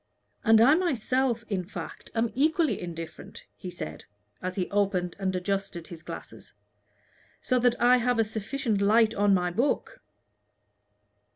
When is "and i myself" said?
0.43-1.45